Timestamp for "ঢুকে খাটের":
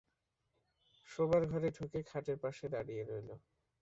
1.77-2.37